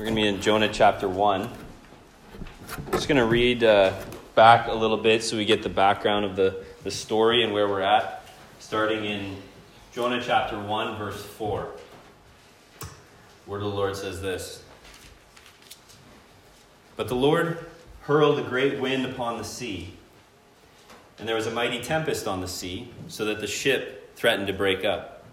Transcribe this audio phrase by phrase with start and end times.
[0.00, 1.42] We're going to be in Jonah chapter 1.
[1.42, 3.92] I'm just going to read uh,
[4.34, 7.68] back a little bit so we get the background of the, the story and where
[7.68, 8.24] we're at,
[8.60, 9.36] starting in
[9.92, 11.68] Jonah chapter 1, verse 4.
[13.46, 14.64] Word of the Lord says this
[16.96, 17.58] But the Lord
[18.04, 19.92] hurled a great wind upon the sea,
[21.18, 24.54] and there was a mighty tempest on the sea, so that the ship threatened to
[24.54, 25.26] break up.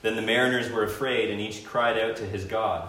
[0.00, 2.88] Then the mariners were afraid, and each cried out to his God.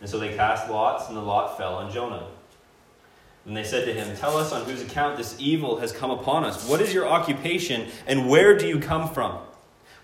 [0.00, 2.26] And so they cast lots, and the lot fell on Jonah.
[3.46, 6.44] And they said to him, Tell us on whose account this evil has come upon
[6.44, 6.68] us.
[6.68, 9.38] What is your occupation, and where do you come from?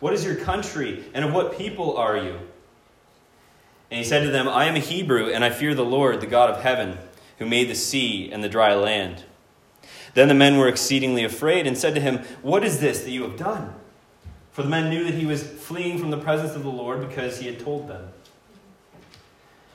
[0.00, 2.38] What is your country, and of what people are you?
[3.90, 6.26] And he said to them, I am a Hebrew, and I fear the Lord, the
[6.26, 6.98] God of heaven,
[7.38, 9.24] who made the sea and the dry land.
[10.14, 13.22] Then the men were exceedingly afraid and said to him, What is this that you
[13.22, 13.74] have done?
[14.52, 17.38] For the men knew that he was fleeing from the presence of the Lord because
[17.38, 18.08] he had told them.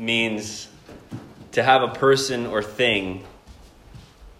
[0.00, 0.66] means
[1.52, 3.22] to have a person or thing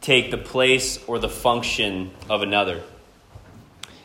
[0.00, 2.80] take the place or the function of another.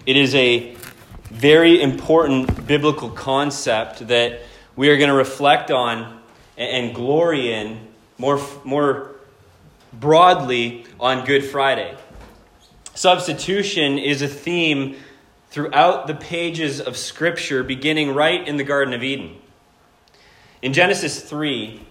[0.05, 0.75] It is a
[1.23, 4.41] very important biblical concept that
[4.75, 6.19] we are going to reflect on
[6.57, 7.79] and glory in
[8.17, 9.11] more, more
[9.93, 11.95] broadly on Good Friday.
[12.95, 14.97] Substitution is a theme
[15.51, 19.37] throughout the pages of Scripture, beginning right in the Garden of Eden.
[20.61, 21.81] In Genesis 3,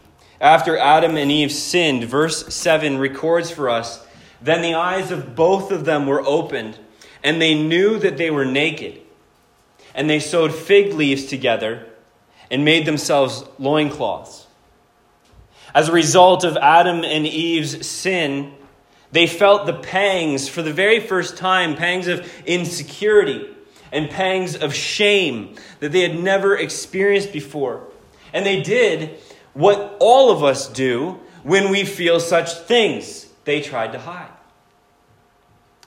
[0.41, 4.05] after Adam and Eve sinned, verse 7 records for us
[4.43, 6.79] Then the eyes of both of them were opened,
[7.23, 9.01] and they knew that they were naked.
[9.95, 11.87] And they sewed fig leaves together
[12.51, 14.47] and made themselves loincloths.
[15.75, 18.53] As a result of Adam and Eve's sin,
[19.13, 23.49] they felt the pangs for the very first time pangs of insecurity
[23.93, 27.87] and pangs of shame that they had never experienced before.
[28.35, 29.19] And they did
[29.55, 33.27] what all of us do when we feel such things.
[33.45, 34.33] They tried to hide,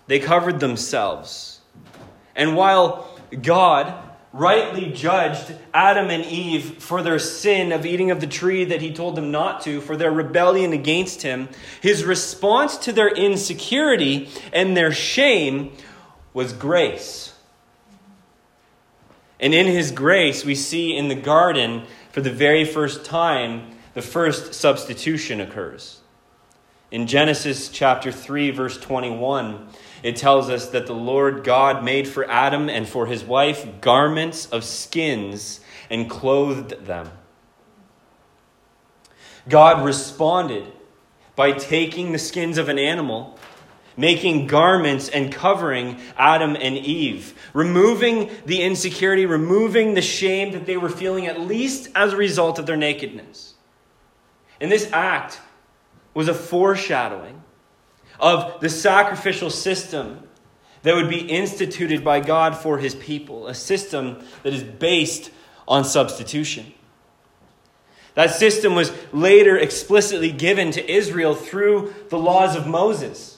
[0.08, 1.60] they covered themselves.
[2.36, 3.94] And while God
[4.32, 8.94] rightly judged Adam and Eve for their sin of eating of the tree that he
[8.94, 11.50] told them not to, for their rebellion against him,
[11.82, 15.72] his response to their insecurity and their shame
[16.34, 17.34] was grace.
[19.40, 21.84] And in his grace, we see in the garden
[22.18, 23.62] for the very first time,
[23.94, 26.00] the first substitution occurs.
[26.90, 29.68] In Genesis chapter 3, verse 21,
[30.02, 34.48] it tells us that the Lord God made for Adam and for his wife garments
[34.48, 35.60] of skins
[35.92, 37.12] and clothed them.
[39.48, 40.66] God responded
[41.36, 43.38] by taking the skins of an animal
[43.98, 50.78] making garments and covering Adam and Eve, removing the insecurity, removing the shame that they
[50.78, 53.56] were feeling, at least as a result of their nakedness.
[54.62, 55.42] And this act
[56.14, 57.44] was a foreshadowing
[58.20, 60.28] of the sacrificial system
[60.84, 65.32] that would be instituted by God for his people, a system that is based
[65.68, 66.74] on substitution.
[68.14, 73.37] That system was later explicitly given to Israel through the laws of Moses.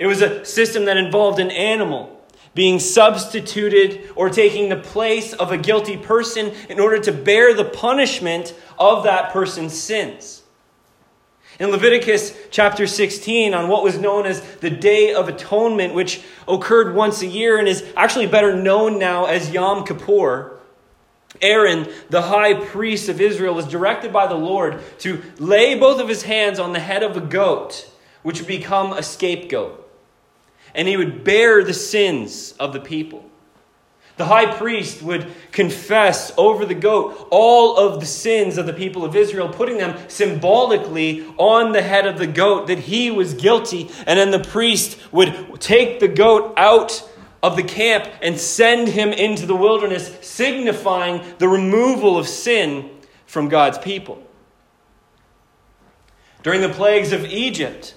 [0.00, 2.18] It was a system that involved an animal
[2.54, 7.66] being substituted or taking the place of a guilty person in order to bear the
[7.66, 10.42] punishment of that person's sins.
[11.58, 16.94] In Leviticus chapter 16, on what was known as the Day of Atonement, which occurred
[16.94, 20.56] once a year and is actually better known now as Yom Kippur,
[21.42, 26.08] Aaron, the high priest of Israel, was directed by the Lord to lay both of
[26.08, 27.86] his hands on the head of a goat,
[28.22, 29.88] which would become a scapegoat.
[30.74, 33.24] And he would bear the sins of the people.
[34.20, 39.02] The high priest would confess over the goat all of the sins of the people
[39.02, 43.88] of Israel, putting them symbolically on the head of the goat that he was guilty.
[44.06, 47.02] And then the priest would take the goat out
[47.42, 52.90] of the camp and send him into the wilderness, signifying the removal of sin
[53.24, 54.22] from God's people.
[56.42, 57.94] During the plagues of Egypt,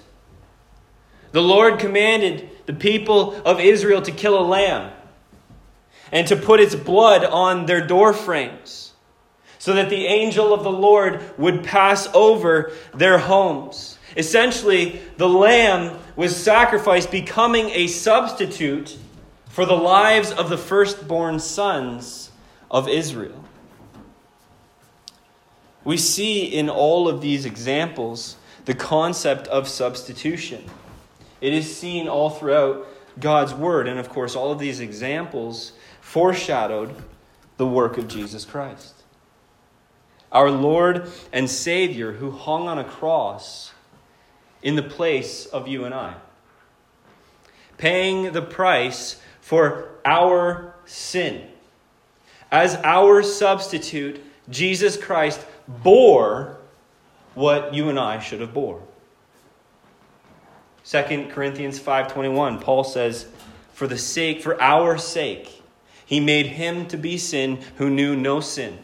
[1.32, 4.92] the Lord commanded the people of Israel to kill a lamb
[6.12, 8.92] and to put its blood on their door frames
[9.58, 13.98] so that the angel of the Lord would pass over their homes.
[14.14, 18.98] Essentially, the lamb was sacrificed, becoming a substitute
[19.48, 22.30] for the lives of the firstborn sons
[22.70, 23.42] of Israel.
[25.82, 30.64] We see in all of these examples the concept of substitution.
[31.40, 32.86] It is seen all throughout
[33.18, 36.94] God's Word, and of course, all of these examples foreshadowed
[37.56, 38.94] the work of Jesus Christ.
[40.32, 43.72] Our Lord and Savior, who hung on a cross
[44.62, 46.14] in the place of you and I,
[47.78, 51.46] paying the price for our sin.
[52.50, 56.56] As our substitute, Jesus Christ bore
[57.34, 58.82] what you and I should have bore.
[60.84, 63.26] 2 Corinthians 5:21 Paul says
[63.72, 65.62] for the sake for our sake
[66.04, 68.78] he made him to be sin who knew no sin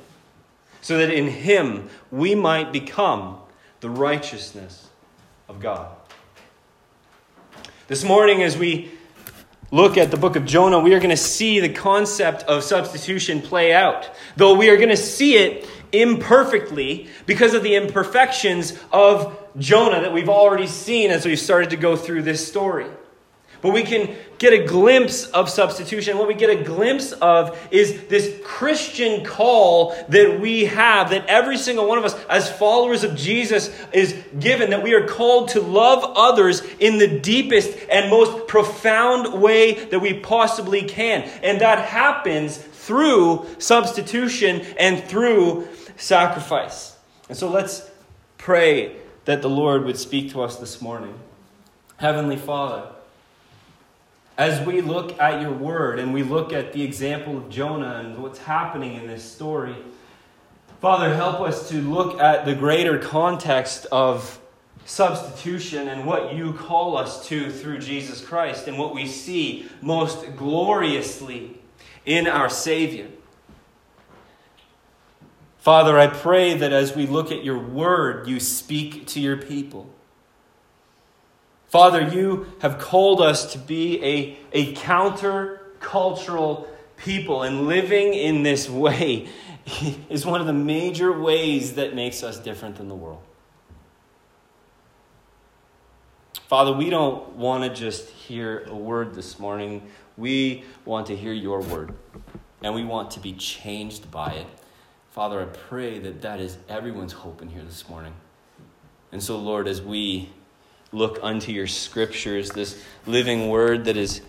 [0.80, 3.38] so that in him we might become
[3.80, 4.88] the righteousness
[5.48, 5.94] of God.
[7.88, 8.90] This morning as we
[9.70, 13.40] look at the book of Jonah, we are going to see the concept of substitution
[13.40, 14.10] play out.
[14.36, 20.12] Though we are going to see it imperfectly because of the imperfections of Jonah that
[20.12, 22.86] we've already seen as we've started to go through this story.
[23.62, 26.16] But we can get a glimpse of substitution.
[26.16, 31.58] What we get a glimpse of is this Christian call that we have, that every
[31.58, 35.60] single one of us, as followers of Jesus, is given, that we are called to
[35.60, 41.22] love others in the deepest and most profound way that we possibly can.
[41.42, 46.96] And that happens through substitution and through sacrifice.
[47.28, 47.88] And so let's
[48.38, 48.96] pray
[49.26, 51.14] that the Lord would speak to us this morning.
[51.98, 52.88] Heavenly Father,
[54.40, 58.22] as we look at your word and we look at the example of Jonah and
[58.22, 59.76] what's happening in this story,
[60.80, 64.40] Father, help us to look at the greater context of
[64.86, 70.34] substitution and what you call us to through Jesus Christ and what we see most
[70.36, 71.58] gloriously
[72.06, 73.08] in our Savior.
[75.58, 79.92] Father, I pray that as we look at your word, you speak to your people.
[81.70, 88.68] Father, you have called us to be a, a counter-cultural people, and living in this
[88.84, 89.28] way
[90.08, 93.22] is one of the major ways that makes us different than the world.
[96.48, 99.86] Father, we don't want to just hear a word this morning.
[100.16, 101.94] We want to hear your word,
[102.64, 104.46] and we want to be changed by it.
[105.10, 108.14] Father, I pray that that is everyone's hope in here this morning.
[109.12, 110.30] And so, Lord, as we
[110.92, 114.20] look unto your scriptures, this living word that is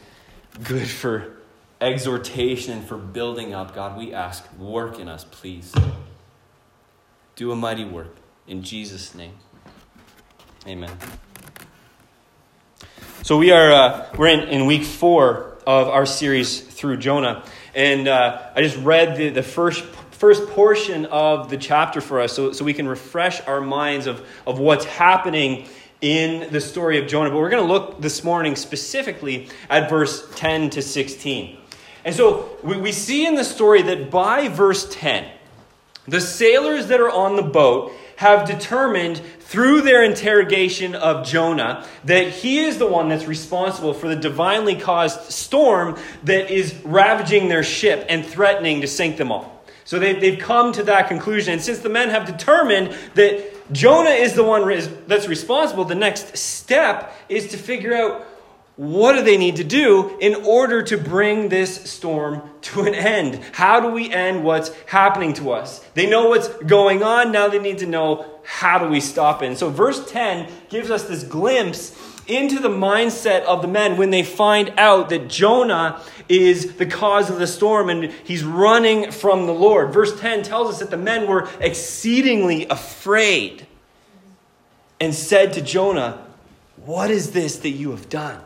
[0.64, 1.34] good for
[1.80, 3.74] exhortation and for building up.
[3.74, 5.74] God, we ask, work in us, please.
[7.36, 8.16] Do a mighty work.
[8.48, 9.34] In Jesus' name.
[10.68, 10.96] Amen.
[13.24, 18.08] So we are uh, we're in, in week four of our series through Jonah, and
[18.08, 19.84] uh, I just read the, the first
[20.22, 24.24] first portion of the chapter for us, so, so we can refresh our minds of,
[24.46, 25.68] of what's happening
[26.02, 27.30] in the story of Jonah.
[27.30, 31.58] But we're going to look this morning specifically at verse 10 to 16.
[32.04, 35.30] And so we, we see in the story that by verse 10,
[36.08, 42.30] the sailors that are on the boat have determined through their interrogation of Jonah that
[42.30, 47.64] he is the one that's responsible for the divinely caused storm that is ravaging their
[47.64, 49.64] ship and threatening to sink them all.
[49.84, 51.54] So they, they've come to that conclusion.
[51.54, 54.68] And since the men have determined that Jonah is the one
[55.08, 55.86] that's responsible.
[55.86, 58.28] The next step is to figure out
[58.76, 63.40] what do they need to do in order to bring this storm to an end?
[63.52, 65.86] How do we end what's happening to us?
[65.94, 69.48] They know what's going on, now they need to know how do we stop it.
[69.48, 71.92] And so, verse 10 gives us this glimpse
[72.28, 77.30] into the mindset of the men when they find out that Jonah is the cause
[77.30, 79.94] of the storm and he's running from the Lord.
[79.94, 83.68] Verse 10 tells us that the men were exceedingly afraid
[85.00, 86.26] and said to Jonah,
[86.86, 88.42] What is this that you have done?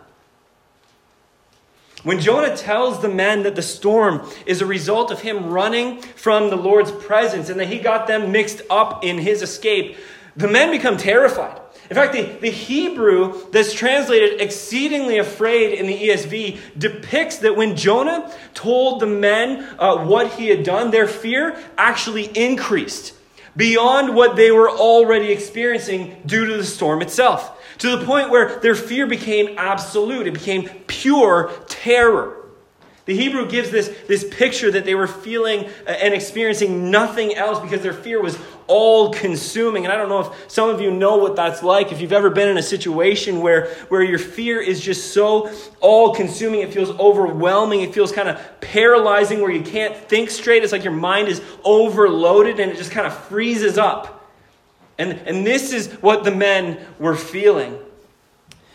[2.04, 6.52] When Jonah tells the men that the storm is a result of him running from
[6.52, 9.98] the Lord's presence and that he got them mixed up in his escape,
[10.36, 11.60] the men become terrified.
[11.90, 17.76] In fact, the, the Hebrew that's translated exceedingly afraid in the ESV depicts that when
[17.76, 23.14] Jonah told the men uh, what he had done, their fear actually increased
[23.56, 28.60] beyond what they were already experiencing due to the storm itself, to the point where
[28.60, 30.28] their fear became absolute.
[30.28, 32.46] It became pure terror.
[33.06, 37.60] The Hebrew gives this, this picture that they were feeling uh, and experiencing nothing else
[37.60, 38.36] because their fear was
[38.68, 39.86] all consuming.
[39.86, 41.92] And I don't know if some of you know what that's like.
[41.92, 46.14] If you've ever been in a situation where, where your fear is just so all
[46.14, 50.64] consuming, it feels overwhelming, it feels kind of paralyzing where you can't think straight.
[50.64, 54.30] It's like your mind is overloaded and it just kind of freezes up.
[54.98, 57.78] And, and this is what the men were feeling.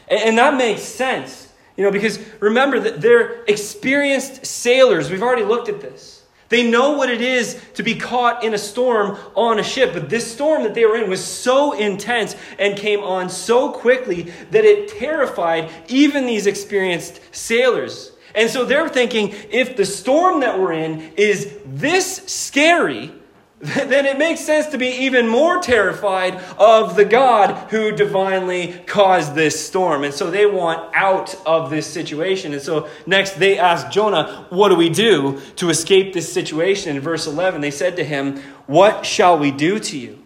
[0.09, 5.11] And, and that makes sense you know, because remember that they're experienced sailors.
[5.11, 6.19] We've already looked at this.
[6.50, 9.95] They know what it is to be caught in a storm on a ship.
[9.95, 14.33] But this storm that they were in was so intense and came on so quickly
[14.50, 18.12] that it terrified even these experienced sailors.
[18.35, 23.12] And so they're thinking if the storm that we're in is this scary,
[23.62, 29.35] then it makes sense to be even more terrified of the God who divinely caused
[29.35, 30.02] this storm.
[30.02, 32.55] And so they want out of this situation.
[32.55, 36.97] And so next they ask Jonah, What do we do to escape this situation?
[36.97, 40.23] In verse 11, they said to him, What shall we do to you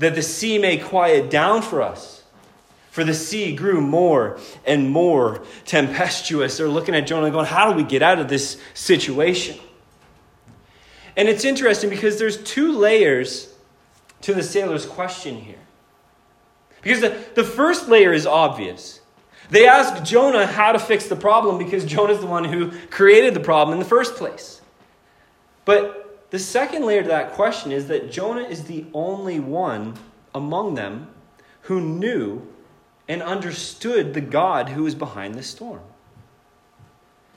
[0.00, 2.24] that the sea may quiet down for us?
[2.90, 6.56] For the sea grew more and more tempestuous.
[6.56, 9.60] They're looking at Jonah going, How do we get out of this situation?
[11.18, 13.52] And it's interesting because there's two layers
[14.20, 15.58] to the sailor's question here.
[16.80, 19.00] Because the, the first layer is obvious.
[19.50, 23.40] They ask Jonah how to fix the problem because Jonah's the one who created the
[23.40, 24.60] problem in the first place.
[25.64, 29.98] But the second layer to that question is that Jonah is the only one
[30.36, 31.08] among them
[31.62, 32.46] who knew
[33.08, 35.80] and understood the God who was behind the storm.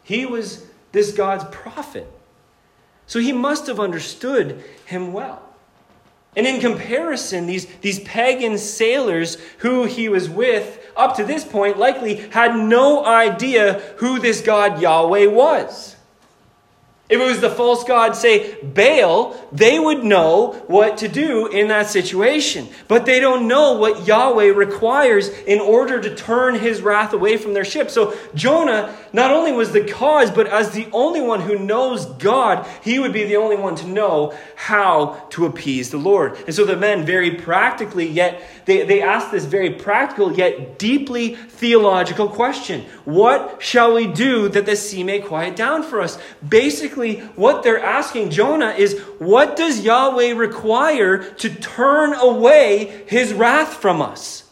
[0.03, 2.07] He was this God's prophet.
[3.11, 5.41] So he must have understood him well.
[6.37, 11.77] And in comparison, these, these pagan sailors who he was with up to this point
[11.77, 15.97] likely had no idea who this God Yahweh was.
[17.11, 21.67] If it was the false god, say Baal, they would know what to do in
[21.67, 22.69] that situation.
[22.87, 27.53] But they don't know what Yahweh requires in order to turn his wrath away from
[27.53, 27.89] their ship.
[27.89, 32.65] So Jonah not only was the cause, but as the only one who knows God,
[32.81, 36.37] he would be the only one to know how to appease the Lord.
[36.45, 41.35] And so the men very practically, yet they, they ask this very practical yet deeply
[41.35, 42.85] theological question.
[43.05, 46.17] What shall we do that the sea may quiet down for us?
[46.47, 53.75] Basically, what they're asking Jonah is what does Yahweh require to turn away his wrath
[53.75, 54.45] from us?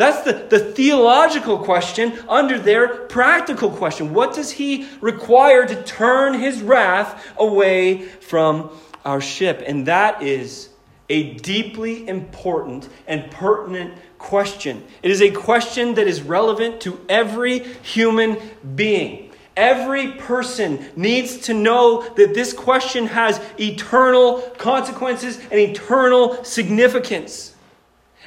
[0.00, 4.14] That's the, the theological question under their practical question.
[4.14, 8.70] What does he require to turn his wrath away from
[9.04, 9.62] our ship?
[9.66, 10.69] And that is
[11.10, 14.82] a deeply important and pertinent question.
[15.02, 18.38] It is a question that is relevant to every human
[18.74, 19.32] being.
[19.56, 27.54] Every person needs to know that this question has eternal consequences and eternal significance.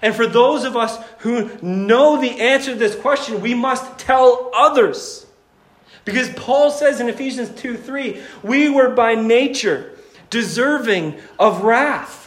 [0.01, 4.51] And for those of us who know the answer to this question, we must tell
[4.53, 5.25] others.
[6.03, 9.97] Because Paul says in Ephesians 2 3, we were by nature
[10.29, 12.22] deserving of wrath.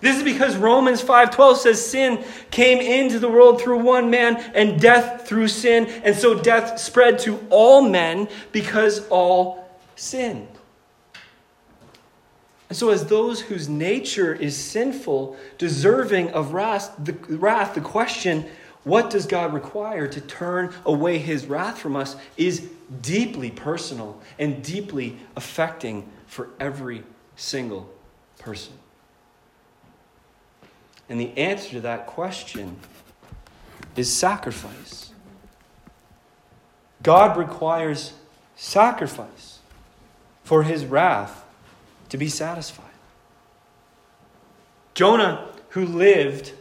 [0.00, 4.80] This is because Romans 5:12 says sin came into the world through one man and
[4.80, 10.48] death through sin and so death spread to all men because all sinned.
[12.68, 18.44] And so as those whose nature is sinful, deserving of wrath, the, wrath, the question,
[18.84, 22.68] what does God require to turn away his wrath from us is
[23.00, 27.04] deeply personal and deeply affecting for every
[27.36, 27.88] single
[28.38, 28.74] person.
[31.08, 32.76] And the answer to that question
[33.96, 35.12] is sacrifice.
[37.02, 38.12] God requires
[38.56, 39.60] sacrifice
[40.44, 41.44] for his wrath
[42.08, 42.84] to be satisfied.
[44.94, 46.52] Jonah, who lived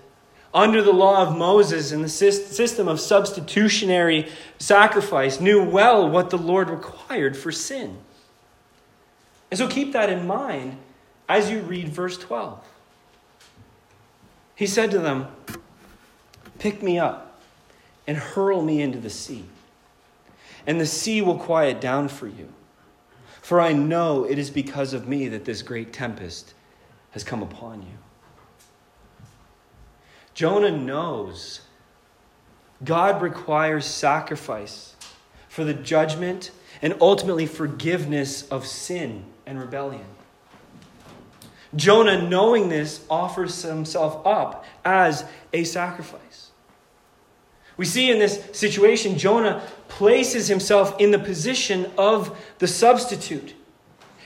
[0.54, 6.38] under the law of Moses and the system of substitutionary sacrifice, knew well what the
[6.38, 7.98] Lord required for sin.
[9.50, 10.77] And so keep that in mind
[11.27, 12.63] as you read verse 12.
[14.58, 15.28] He said to them,
[16.58, 17.40] Pick me up
[18.08, 19.46] and hurl me into the sea,
[20.66, 22.52] and the sea will quiet down for you.
[23.44, 26.56] For I know it is because of me that this great tempest
[27.12, 28.00] has come upon you.
[30.34, 31.62] Jonah knows
[32.84, 34.96] God requires sacrifice
[35.50, 36.50] for the judgment
[36.82, 40.16] and ultimately forgiveness of sin and rebellion.
[41.77, 46.51] Jonah, knowing this, offers himself up as a sacrifice.
[47.77, 53.53] We see in this situation, Jonah places himself in the position of the substitute.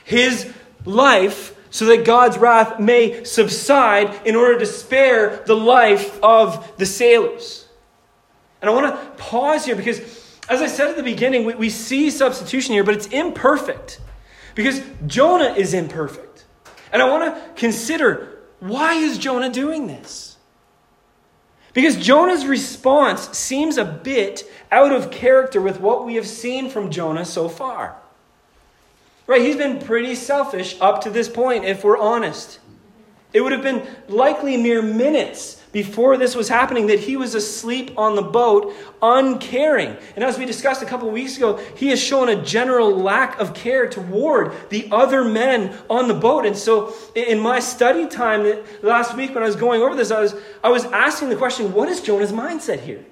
[0.04, 0.52] His
[0.84, 6.86] life so that God's wrath may subside in order to spare the life of the
[6.86, 7.66] sailors.
[8.60, 10.00] And I want to pause here because,
[10.48, 14.00] as I said at the beginning, we, we see substitution here, but it's imperfect
[14.54, 16.41] because Jonah is imperfect.
[16.92, 20.36] And I want to consider why is Jonah doing this?
[21.72, 26.90] Because Jonah's response seems a bit out of character with what we have seen from
[26.90, 27.96] Jonah so far.
[29.26, 29.40] Right?
[29.40, 32.60] He's been pretty selfish up to this point, if we're honest.
[33.32, 37.92] It would have been likely mere minutes before this was happening that he was asleep
[37.96, 39.96] on the boat, uncaring.
[40.14, 43.54] And as we discussed a couple weeks ago, he has shown a general lack of
[43.54, 46.46] care toward the other men on the boat.
[46.46, 50.20] And so, in my study time last week when I was going over this, I
[50.20, 53.04] was, I was asking the question what is Jonah's mindset here?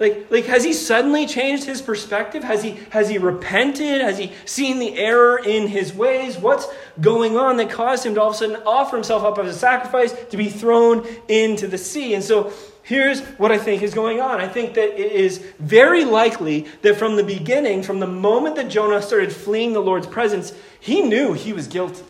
[0.00, 2.42] Like, like has he suddenly changed his perspective?
[2.42, 4.00] Has he, has he repented?
[4.00, 6.36] Has he seen the error in his ways?
[6.36, 6.66] What's
[7.00, 9.58] going on that caused him to all of a sudden offer himself up as a
[9.58, 12.14] sacrifice to be thrown into the sea?
[12.14, 14.40] And so here's what I think is going on.
[14.40, 18.68] I think that it is very likely that from the beginning, from the moment that
[18.68, 22.02] Jonah started fleeing the Lord's presence, he knew he was guilty.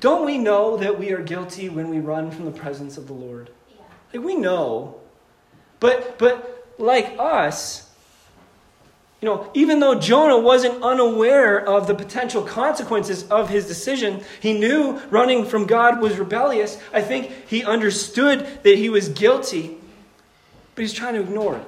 [0.00, 3.12] Don't we know that we are guilty when we run from the presence of the
[3.12, 3.50] Lord?
[4.14, 4.99] Like we know
[5.80, 7.90] but, but like us,
[9.20, 14.58] you know, even though Jonah wasn't unaware of the potential consequences of his decision, he
[14.58, 16.78] knew running from God was rebellious.
[16.92, 19.76] I think he understood that he was guilty,
[20.74, 21.66] but he's trying to ignore it.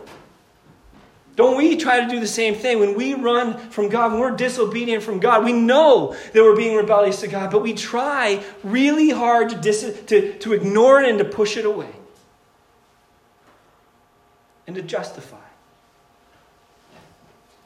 [1.35, 2.79] Don't we try to do the same thing?
[2.79, 6.77] When we run from God, when we're disobedient from God, we know that we're being
[6.77, 11.19] rebellious to God, but we try really hard to, dis- to, to ignore it and
[11.19, 11.89] to push it away
[14.73, 15.37] and to justify.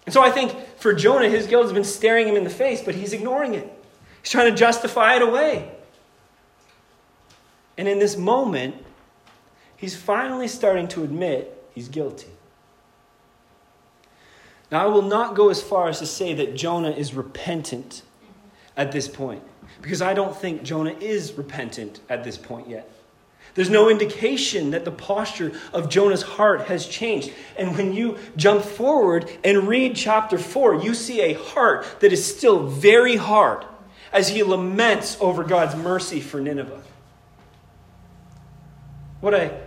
[0.04, 2.82] And so I think for Jonah, his guilt has been staring him in the face,
[2.82, 3.72] but he's ignoring it.
[4.22, 5.70] He's trying to justify it away.
[7.78, 8.74] And in this moment,
[9.76, 12.28] he's finally starting to admit he's guilty.
[14.70, 18.02] Now, I will not go as far as to say that Jonah is repentant
[18.76, 19.42] at this point,
[19.80, 22.90] because I don't think Jonah is repentant at this point yet.
[23.56, 27.32] There's no indication that the posture of Jonah's heart has changed.
[27.58, 32.36] And when you jump forward and read chapter 4, you see a heart that is
[32.36, 33.64] still very hard
[34.12, 36.82] as he laments over God's mercy for Nineveh.
[39.20, 39.58] What I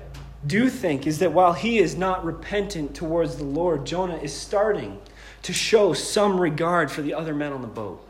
[0.45, 5.01] do think is that while he is not repentant towards the Lord, Jonah is starting
[5.41, 8.07] to show some regard for the other men on the boat.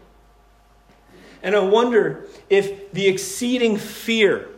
[1.41, 4.49] And I wonder if the exceeding fear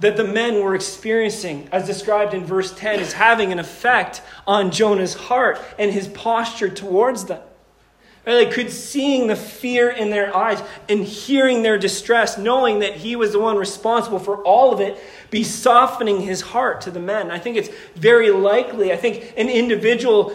[0.00, 4.70] that the men were experiencing, as described in verse 10, is having an effect on
[4.70, 7.40] Jonah's heart and his posture towards them.
[8.26, 8.46] Right?
[8.46, 13.16] Like, could seeing the fear in their eyes and hearing their distress, knowing that he
[13.16, 14.98] was the one responsible for all of it,
[15.30, 17.30] be softening his heart to the men?
[17.30, 18.92] I think it's very likely.
[18.92, 20.34] I think an individual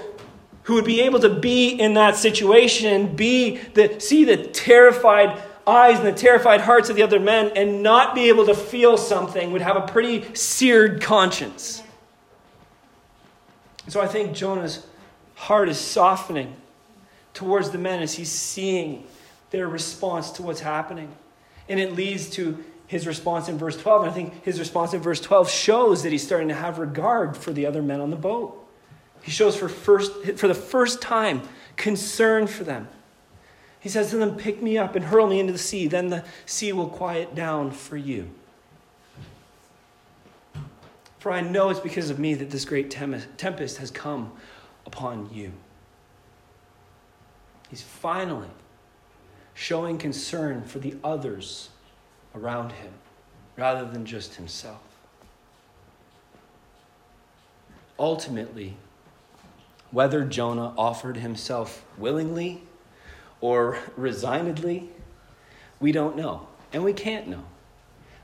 [0.64, 5.42] who would be able to be in that situation, and be the, see the terrified
[5.68, 8.98] eyes and the terrified hearts of the other men and not be able to feel
[8.98, 11.84] something would have a pretty seared conscience.
[13.88, 14.86] So I think Jonah's
[15.36, 16.56] heart is softening
[17.34, 19.08] towards the men as he's seeing
[19.50, 21.14] their response to what's happening.
[21.68, 24.04] And it leads to his response in verse 12.
[24.04, 27.38] And I think his response in verse 12 shows that he's starting to have regard
[27.38, 28.58] for the other men on the boat.
[29.24, 31.42] He shows for, first, for the first time
[31.76, 32.88] concern for them.
[33.82, 35.88] He says to them, Pick me up and hurl me into the sea.
[35.88, 38.30] Then the sea will quiet down for you.
[41.18, 44.32] For I know it's because of me that this great tempest has come
[44.86, 45.52] upon you.
[47.70, 48.50] He's finally
[49.54, 51.70] showing concern for the others
[52.36, 52.94] around him
[53.58, 54.82] rather than just himself.
[58.00, 58.78] Ultimately,
[59.92, 62.64] whether Jonah offered himself willingly
[63.42, 64.90] or resignedly,
[65.80, 67.44] we don't know, and we can't know.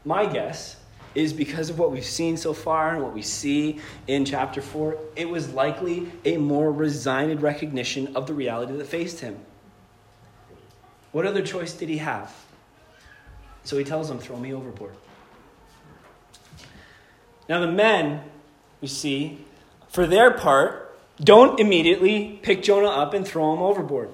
[0.06, 0.78] My guess
[1.16, 4.98] is because of what we've seen so far and what we see in chapter 4,
[5.16, 9.40] it was likely a more resigned recognition of the reality that faced him.
[11.12, 12.34] What other choice did he have?
[13.64, 14.94] So he tells them, Throw me overboard.
[17.50, 18.22] Now, the men,
[18.82, 19.44] you see,
[19.90, 24.10] for their part, don't immediately pick Jonah up and throw him overboard.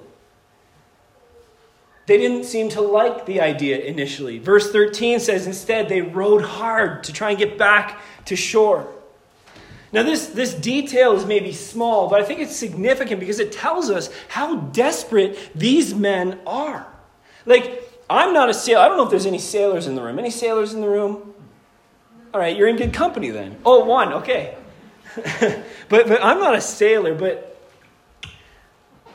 [2.05, 4.37] They didn't seem to like the idea initially.
[4.37, 8.93] Verse 13 says instead they rowed hard to try and get back to shore.
[9.93, 13.91] Now, this, this detail is maybe small, but I think it's significant because it tells
[13.91, 16.87] us how desperate these men are.
[17.45, 18.81] Like, I'm not a sailor.
[18.81, 20.17] I don't know if there's any sailors in the room.
[20.17, 21.35] Any sailors in the room?
[22.33, 23.59] All right, you're in good company then.
[23.63, 24.57] Oh, one, okay.
[25.15, 27.52] but, but I'm not a sailor, but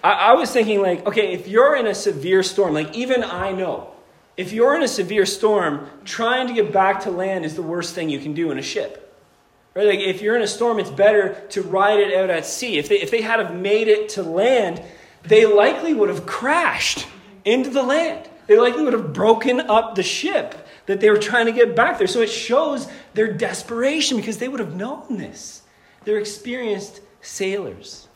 [0.03, 3.53] I, I was thinking, like, okay, if you're in a severe storm, like, even I
[3.53, 3.93] know,
[4.37, 7.95] if you're in a severe storm, trying to get back to land is the worst
[7.95, 9.05] thing you can do in a ship.
[9.75, 9.87] Right?
[9.87, 12.79] Like, if you're in a storm, it's better to ride it out at sea.
[12.79, 14.83] If they, if they had have made it to land,
[15.25, 17.07] they likely would have crashed
[17.45, 18.29] into the land.
[18.47, 21.99] They likely would have broken up the ship that they were trying to get back
[21.99, 22.07] there.
[22.07, 25.63] So it shows their desperation because they would have known this.
[26.05, 28.08] They're experienced sailors.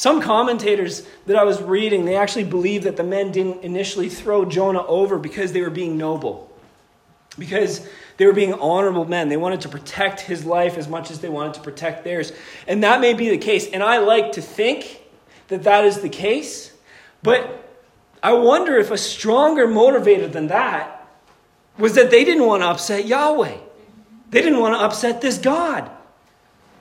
[0.00, 4.46] Some commentators that I was reading, they actually believe that the men didn't initially throw
[4.46, 6.50] Jonah over because they were being noble.
[7.38, 7.86] Because
[8.16, 9.28] they were being honorable men.
[9.28, 12.32] They wanted to protect his life as much as they wanted to protect theirs.
[12.66, 13.68] And that may be the case.
[13.70, 15.02] And I like to think
[15.48, 16.72] that that is the case.
[17.22, 17.70] But
[18.22, 21.06] I wonder if a stronger motivator than that
[21.76, 23.58] was that they didn't want to upset Yahweh.
[24.30, 25.90] They didn't want to upset this God.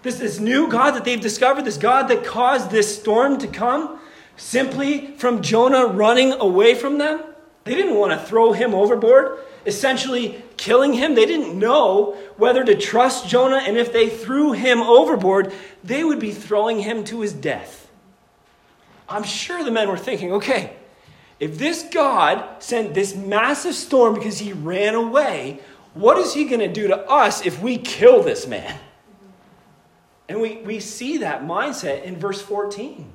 [0.01, 3.99] This, this new God that they've discovered, this God that caused this storm to come
[4.37, 7.23] simply from Jonah running away from them.
[7.65, 11.15] They didn't want to throw him overboard, essentially killing him.
[11.15, 16.19] They didn't know whether to trust Jonah, and if they threw him overboard, they would
[16.19, 17.91] be throwing him to his death.
[19.09, 20.77] I'm sure the men were thinking, okay,
[21.39, 25.59] if this God sent this massive storm because he ran away,
[25.93, 28.77] what is he going to do to us if we kill this man?
[30.29, 33.11] And we, we see that mindset in verse 14.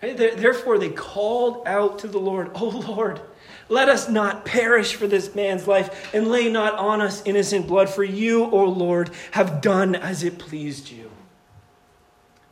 [0.00, 0.16] Right?
[0.16, 3.20] Therefore, they called out to the Lord, O Lord,
[3.68, 7.88] let us not perish for this man's life, and lay not on us innocent blood,
[7.88, 11.10] for you, O Lord, have done as it pleased you.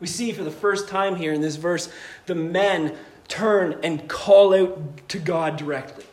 [0.01, 1.93] We see for the first time here in this verse,
[2.27, 2.97] the men
[3.29, 6.05] turn and call out to God directly.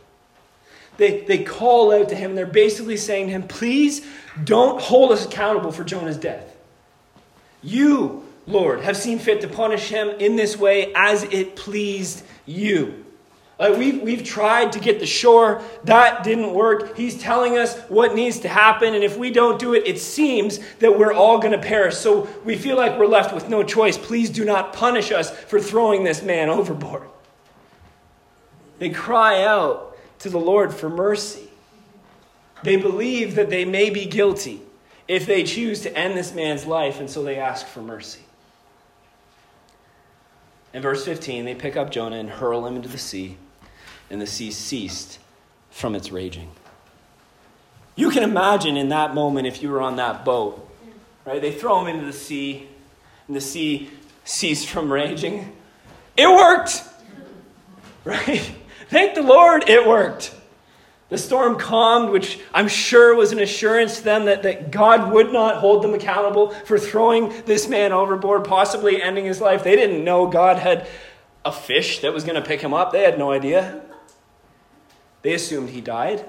[0.98, 4.06] They, they call out to him, and they're basically saying to him, Please
[4.44, 6.49] don't hold us accountable for Jonah's death.
[7.62, 13.06] You, Lord, have seen fit to punish him in this way as it pleased you.
[13.60, 15.62] Like we've, we've tried to get the shore.
[15.84, 16.96] That didn't work.
[16.96, 18.96] He's telling us what needs to happen.
[18.96, 21.98] And if we don't do it, it seems that we're all going to perish.
[21.98, 23.98] So we feel like we're left with no choice.
[23.98, 27.04] Please do not punish us for throwing this man overboard.
[28.80, 31.50] They cry out to the Lord for mercy.
[32.64, 34.62] They believe that they may be guilty
[35.10, 38.22] if they choose to end this man's life, and so they ask for mercy.
[40.72, 43.38] In verse 15, they pick up Jonah and hurl him into the sea,
[44.12, 45.18] and the sea ceased
[45.72, 46.52] from its raging.
[47.96, 50.70] You can imagine in that moment if you were on that boat,
[51.26, 51.42] right?
[51.42, 52.68] They throw him into the sea,
[53.28, 53.90] and the sea
[54.26, 55.54] ceased from raging.
[56.16, 56.84] It worked!
[58.06, 58.56] Right?
[58.88, 60.34] Thank the Lord, it worked.
[61.10, 65.34] The storm calmed, which I'm sure was an assurance to them that, that God would
[65.34, 69.64] not hold them accountable for throwing this man overboard, possibly ending his life.
[69.64, 70.88] They didn't know God had
[71.44, 73.82] a fish that was going to pick him up, they had no idea.
[75.24, 76.24] They assumed he died.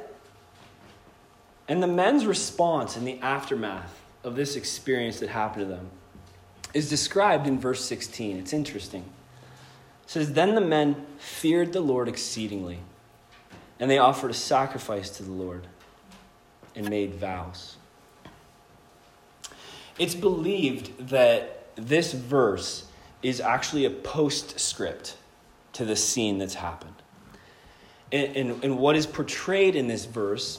[1.69, 5.91] And the men's response in the aftermath of this experience that happened to them
[6.73, 8.39] is described in verse 16.
[8.39, 9.03] It's interesting.
[10.05, 12.81] It says, Then the men feared the Lord exceedingly
[13.81, 15.67] and they offered a sacrifice to the Lord
[16.77, 17.77] and made vows.
[19.99, 22.85] It's believed that this verse
[23.23, 25.17] is actually a postscript
[25.73, 26.95] to the scene that's happened.
[28.13, 30.59] And, and, and, what is portrayed in this verse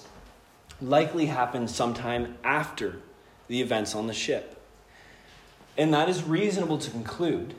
[0.81, 3.01] likely happened sometime after
[3.47, 4.62] the events on the ship.
[5.77, 7.53] And that is reasonable to conclude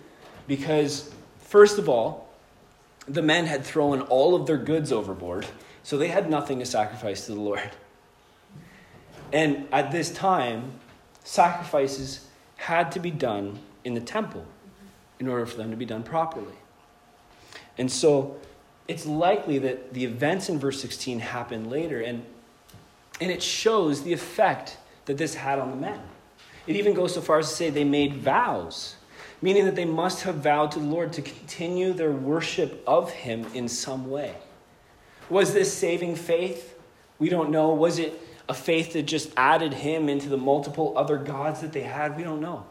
[0.47, 2.32] because, first of all,
[3.07, 5.47] the men had thrown all of their goods overboard,
[5.83, 7.71] so they had nothing to sacrifice to the Lord.
[9.33, 10.73] And at this time,
[11.25, 14.45] sacrifices had to be done in the temple
[15.19, 16.55] in order for them to be done properly.
[17.79, 18.37] And so
[18.89, 22.25] it's likely that the events in verse 16 happened later, and,
[23.21, 26.01] and it shows the effect that this had on the men.
[26.67, 28.97] It even goes so far as to say they made vows,
[29.43, 33.45] meaning that they must have vowed to the Lord to continue their worship of Him
[33.53, 34.35] in some way.
[35.29, 36.79] Was this saving faith?
[37.19, 37.75] We don't know.
[37.75, 41.83] Was it a faith that just added Him into the multiple other gods that they
[41.83, 42.17] had?
[42.17, 42.65] We don't know.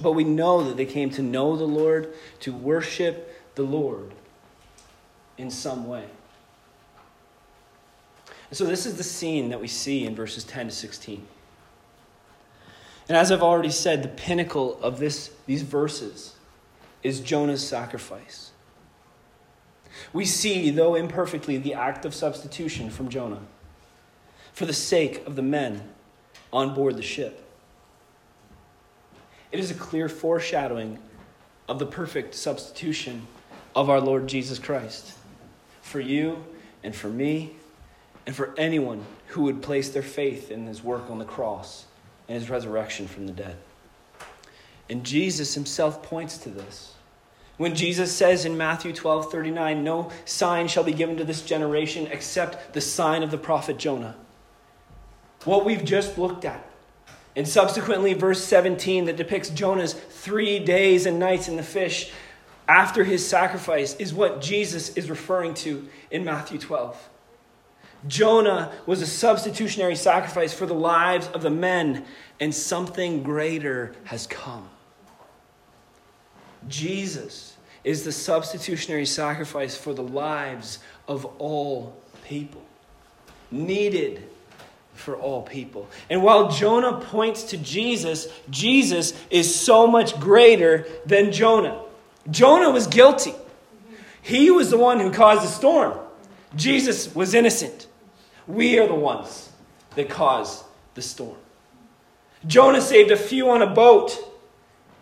[0.00, 4.12] But we know that they came to know the Lord, to worship the Lord
[5.36, 6.04] in some way.
[8.50, 11.26] And so, this is the scene that we see in verses 10 to 16.
[13.08, 16.34] And as I've already said, the pinnacle of this, these verses
[17.02, 18.50] is Jonah's sacrifice.
[20.12, 23.40] We see, though imperfectly, the act of substitution from Jonah
[24.52, 25.88] for the sake of the men
[26.52, 27.44] on board the ship.
[29.50, 30.98] It is a clear foreshadowing
[31.68, 33.26] of the perfect substitution
[33.74, 35.16] of our Lord Jesus Christ
[35.80, 36.44] for you
[36.82, 37.52] and for me
[38.26, 41.86] and for anyone who would place their faith in his work on the cross
[42.28, 43.56] and his resurrection from the dead.
[44.90, 46.94] And Jesus himself points to this.
[47.56, 52.06] When Jesus says in Matthew 12 39, No sign shall be given to this generation
[52.06, 54.16] except the sign of the prophet Jonah.
[55.44, 56.64] What we've just looked at.
[57.34, 62.12] And subsequently, verse 17 that depicts Jonah's three days and nights in the fish
[62.68, 67.08] after his sacrifice is what Jesus is referring to in Matthew 12.
[68.06, 72.04] Jonah was a substitutionary sacrifice for the lives of the men,
[72.38, 74.68] and something greater has come.
[76.68, 82.62] Jesus is the substitutionary sacrifice for the lives of all people,
[83.50, 84.22] needed
[84.94, 85.88] for all people.
[86.10, 91.82] And while Jonah points to Jesus, Jesus is so much greater than Jonah.
[92.30, 93.34] Jonah was guilty.
[94.22, 95.98] He was the one who caused the storm.
[96.54, 97.86] Jesus was innocent.
[98.48, 99.50] We are the ones
[99.94, 101.36] that cause the storm.
[102.46, 104.18] Jonah saved a few on a boat.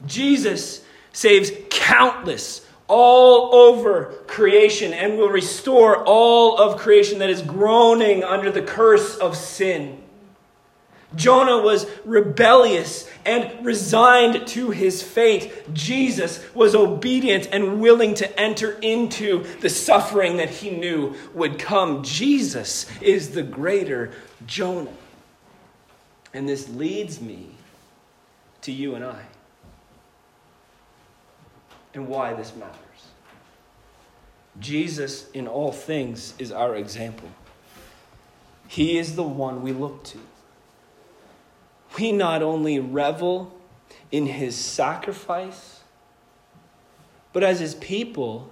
[0.04, 8.22] Jesus saves countless all over creation and will restore all of creation that is groaning
[8.22, 10.02] under the curse of sin.
[11.14, 15.72] Jonah was rebellious and resigned to his fate.
[15.72, 22.02] Jesus was obedient and willing to enter into the suffering that he knew would come.
[22.02, 24.12] Jesus is the greater
[24.46, 24.90] Jonah.
[26.34, 27.50] And this leads me
[28.62, 29.22] to you and I
[31.94, 32.74] and why this matters.
[34.58, 37.28] Jesus, in all things, is our example.
[38.68, 40.18] He is the one we look to
[41.98, 43.54] we not only revel
[44.10, 45.80] in his sacrifice,
[47.32, 48.50] but as his people,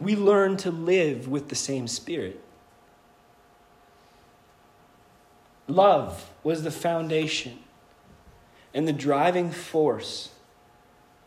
[0.00, 2.40] we learn to live with the same spirit.
[5.66, 7.58] Love was the foundation
[8.72, 10.30] and the driving force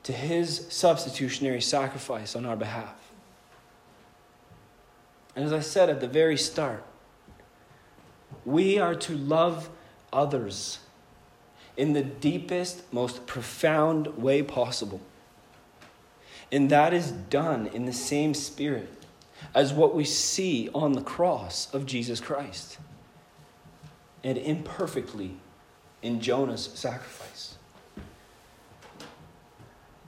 [0.04, 2.96] to his substitutionary sacrifice on our behalf.
[5.36, 6.84] And as I said at the very start,
[8.46, 9.70] we are to love
[10.12, 10.80] others
[11.78, 15.02] in the deepest, most profound way possible.
[16.52, 18.90] And that is done in the same spirit
[19.56, 22.78] as what we see on the cross of Jesus Christ
[24.24, 25.38] and imperfectly
[26.02, 27.56] in Jonah's sacrifice.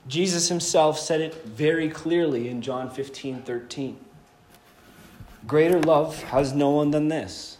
[0.07, 3.97] Jesus himself said it very clearly in John 15 13.
[5.47, 7.57] Greater love has no one than this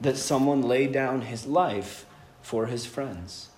[0.00, 2.06] that someone lay down his life
[2.42, 3.48] for his friends.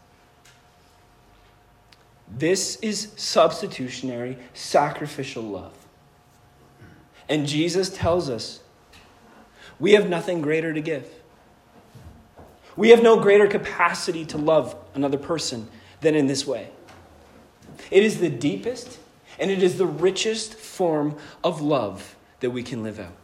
[2.29, 5.75] This is substitutionary, sacrificial love.
[7.29, 8.61] And Jesus tells us
[9.79, 11.09] we have nothing greater to give.
[12.77, 15.69] We have no greater capacity to love another person
[16.01, 16.71] than in this way.
[17.91, 18.99] It is the deepest
[19.39, 23.17] and it is the richest form of love that we can live out.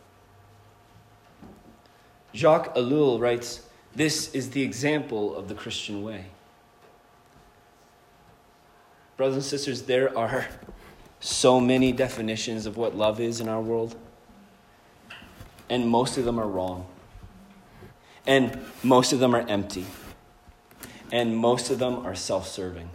[2.34, 3.62] Jacques Ellul writes
[3.98, 6.26] this is the example of the Christian way.
[9.16, 10.46] Brothers and sisters, there are
[11.18, 13.96] so many definitions of what love is in our world,
[15.68, 16.86] and most of them are wrong.
[18.24, 19.84] And most of them are empty.
[21.10, 22.90] and most of them are self serving.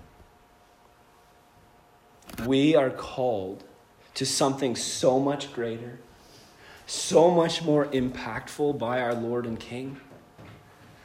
[2.45, 3.63] We are called
[4.13, 5.99] to something so much greater,
[6.85, 9.99] so much more impactful by our Lord and King.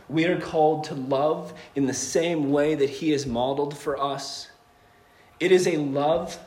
[0.09, 4.49] We are called to love in the same way that He has modeled for us.
[5.39, 6.39] It is a love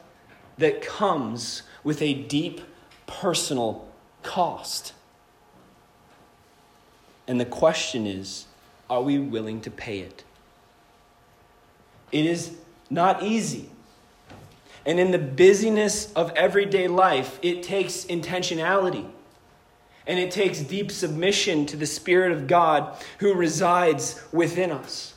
[0.57, 2.61] that comes with a deep
[3.07, 3.87] personal
[4.23, 4.93] cost.
[7.27, 8.45] And the question is
[8.89, 10.23] are we willing to pay it?
[12.11, 12.57] It is
[12.89, 13.69] not easy.
[14.85, 19.07] And in the busyness of everyday life, it takes intentionality.
[20.07, 25.13] And it takes deep submission to the Spirit of God who resides within us.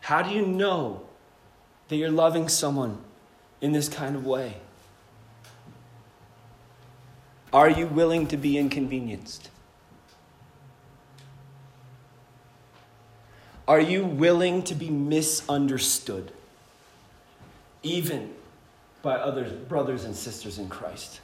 [0.00, 1.02] How do you know
[1.88, 2.98] that you're loving someone
[3.60, 4.56] in this kind of way?
[7.52, 9.50] Are you willing to be inconvenienced?
[13.68, 16.32] Are you willing to be misunderstood,
[17.82, 18.34] even
[19.02, 21.20] by others, brothers and sisters in Christ?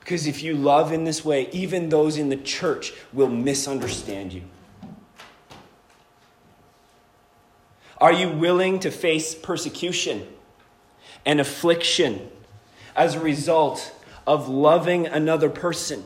[0.00, 4.42] Because if you love in this way, even those in the church will misunderstand you.
[7.98, 10.26] Are you willing to face persecution
[11.24, 12.28] and affliction
[12.94, 13.94] as a result
[14.26, 16.04] of loving another person?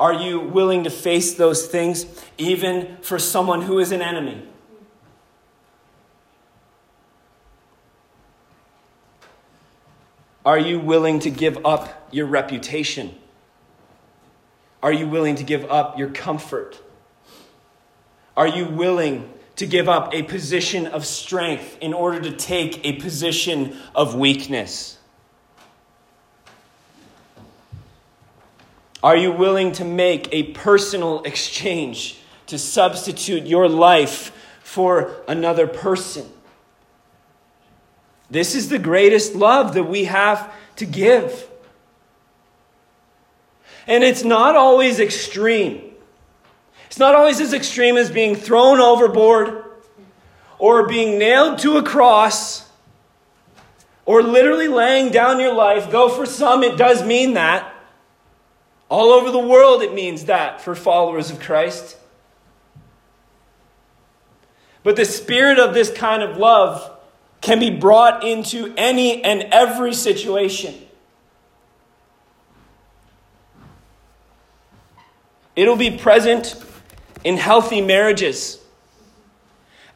[0.00, 4.42] Are you willing to face those things even for someone who is an enemy?
[10.46, 13.12] Are you willing to give up your reputation?
[14.80, 16.80] Are you willing to give up your comfort?
[18.36, 22.92] Are you willing to give up a position of strength in order to take a
[22.92, 24.98] position of weakness?
[29.02, 34.30] Are you willing to make a personal exchange to substitute your life
[34.62, 36.30] for another person?
[38.30, 41.48] This is the greatest love that we have to give.
[43.86, 45.92] And it's not always extreme.
[46.86, 49.64] It's not always as extreme as being thrown overboard
[50.58, 52.68] or being nailed to a cross
[54.04, 55.90] or literally laying down your life.
[55.90, 57.72] Though for some it does mean that.
[58.88, 61.96] All over the world it means that for followers of Christ.
[64.82, 66.95] But the spirit of this kind of love
[67.40, 70.74] can be brought into any and every situation.
[75.54, 76.54] It'll be present
[77.24, 78.60] in healthy marriages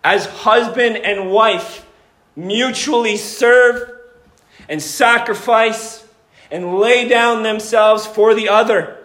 [0.02, 1.86] as husband and wife
[2.34, 3.90] mutually serve
[4.68, 6.06] and sacrifice
[6.50, 8.96] and lay down themselves for the other.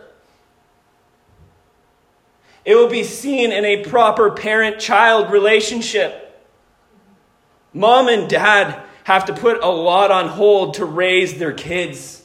[2.64, 6.25] It will be seen in a proper parent child relationship.
[7.76, 12.24] Mom and dad have to put a lot on hold to raise their kids.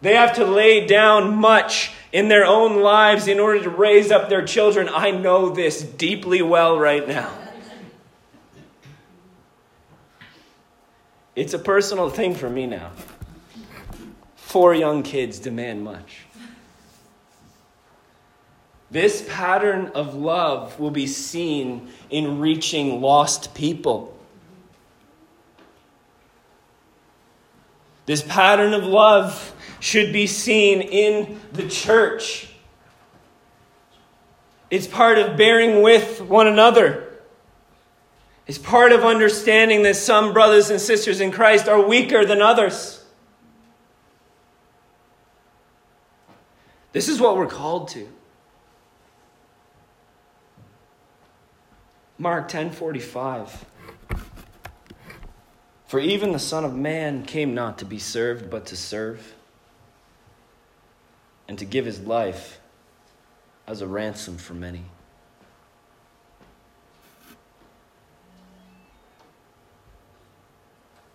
[0.00, 4.28] They have to lay down much in their own lives in order to raise up
[4.28, 4.88] their children.
[4.88, 7.30] I know this deeply well right now.
[11.34, 12.92] It's a personal thing for me now.
[14.36, 16.26] Four young kids demand much.
[18.88, 24.16] This pattern of love will be seen in reaching lost people.
[28.10, 32.48] This pattern of love should be seen in the church.
[34.68, 37.20] It's part of bearing with one another.
[38.48, 43.00] It's part of understanding that some brothers and sisters in Christ are weaker than others.
[46.90, 48.08] This is what we're called to.
[52.18, 53.66] Mark 10:45
[55.90, 59.34] For even the son of man came not to be served but to serve
[61.48, 62.60] and to give his life
[63.66, 64.84] as a ransom for many.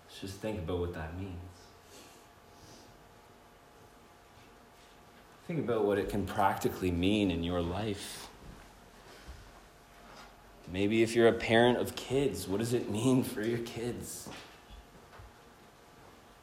[0.09, 1.32] Let's just think about what that means.
[5.47, 8.28] Think about what it can practically mean in your life.
[10.69, 14.28] Maybe if you're a parent of kids, what does it mean for your kids?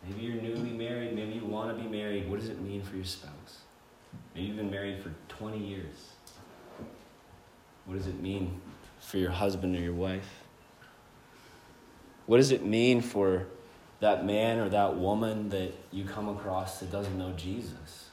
[0.05, 2.29] Maybe you're newly married, maybe you want to be married.
[2.29, 3.61] What does it mean for your spouse?
[4.35, 6.13] Maybe you've been married for 20 years.
[7.85, 8.61] What does it mean
[9.01, 10.43] for your husband or your wife?
[12.27, 13.47] What does it mean for
[14.01, 18.11] that man or that woman that you come across that doesn't know Jesus?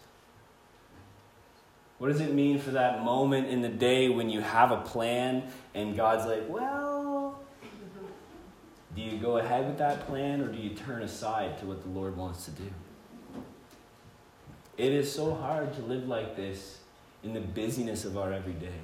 [1.98, 5.44] What does it mean for that moment in the day when you have a plan
[5.76, 6.89] and God's like, well,
[9.00, 11.90] do you go ahead with that plan or do you turn aside to what the
[11.90, 12.70] Lord wants to do?
[14.78, 16.80] It is so hard to live like this
[17.24, 18.82] in the busyness of our everyday.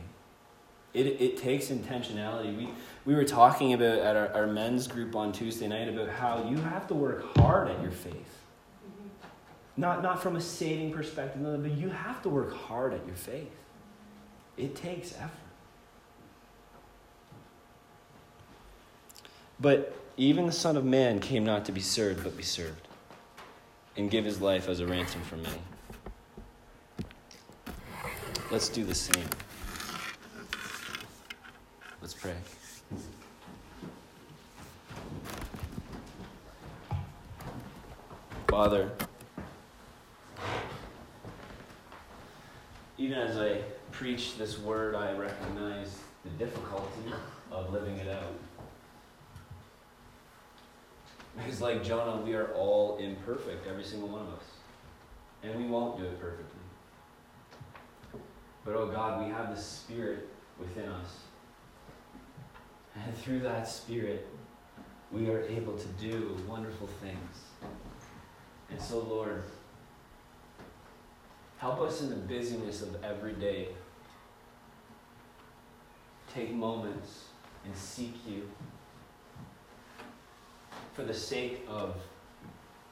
[0.93, 2.55] It, it takes intentionality.
[2.55, 2.69] We,
[3.03, 6.57] we were talking about at our, our men's group on Tuesday night about how you
[6.57, 8.39] have to work hard at your faith.
[9.75, 13.51] Not, not from a saving perspective, but you have to work hard at your faith.
[14.55, 15.31] It takes effort.
[19.59, 22.87] But even the Son of Man came not to be served, but be served,
[23.97, 25.59] and give his life as a ransom for many.
[28.51, 29.27] Let's do the same.
[32.01, 32.35] Let's pray.
[38.47, 38.89] Father,
[42.97, 43.61] even as I
[43.91, 47.11] preach this word, I recognize the difficulty
[47.51, 48.33] of living it out.
[51.35, 54.43] Because, like Jonah, we are all imperfect, every single one of us.
[55.43, 56.59] And we won't do it perfectly.
[58.63, 60.27] But oh God, we have the Spirit
[60.59, 61.19] within us.
[62.95, 64.27] And through that Spirit,
[65.11, 67.43] we are able to do wonderful things.
[68.71, 69.43] And so, Lord,
[71.57, 73.69] help us in the busyness of every day.
[76.33, 77.25] Take moments
[77.63, 78.49] and seek you
[80.95, 81.95] for the sake of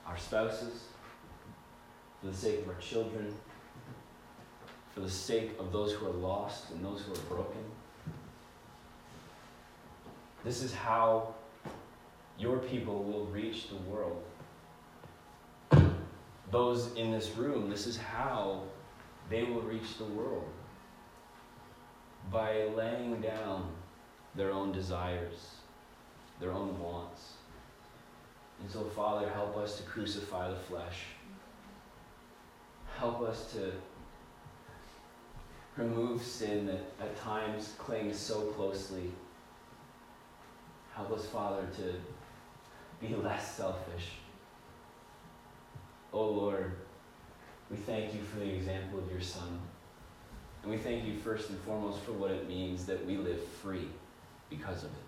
[0.06, 0.84] our spouses,
[2.22, 3.34] for the sake of our children
[4.94, 7.62] for the sake of those who are lost and those who are broken.
[10.44, 11.34] This is how
[12.38, 14.24] your people will reach the world.
[16.52, 18.64] Those in this room, this is how
[19.30, 20.46] they will reach the world.
[22.32, 23.72] By laying down
[24.36, 25.56] their own desires,
[26.40, 27.33] their own wants.
[28.64, 31.04] And so, Father, help us to crucify the flesh.
[32.98, 33.74] Help us to
[35.76, 39.12] remove sin that at times clings so closely.
[40.96, 44.12] Help us, Father, to be less selfish.
[46.14, 46.72] Oh Lord,
[47.70, 49.60] we thank you for the example of your Son.
[50.62, 53.90] And we thank you first and foremost for what it means that we live free
[54.50, 55.03] because of it.